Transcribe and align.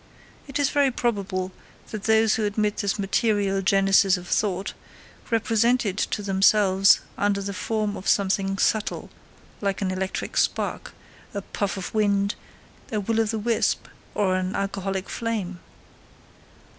It 0.47 0.57
is 0.57 0.71
very 0.71 0.89
probable 0.89 1.51
that 1.91 2.05
those 2.05 2.33
who 2.33 2.43
admit 2.45 2.77
this 2.77 2.97
material 2.97 3.61
genesis 3.61 4.17
of 4.17 4.27
thought, 4.27 4.73
represent 5.29 5.85
it 5.85 5.95
to 5.97 6.23
themselves 6.23 7.01
under 7.19 7.39
the 7.39 7.53
form 7.53 7.95
of 7.95 8.07
something 8.09 8.57
subtle, 8.57 9.11
like 9.61 9.79
an 9.79 9.91
electric 9.91 10.37
spark, 10.37 10.93
a 11.35 11.43
puff 11.43 11.77
of 11.77 11.93
wind, 11.93 12.33
a 12.91 12.99
will 12.99 13.19
of 13.19 13.29
the 13.29 13.37
wisp, 13.37 13.85
or 14.15 14.35
an 14.37 14.55
alcoholic 14.55 15.07
flame. 15.07 15.59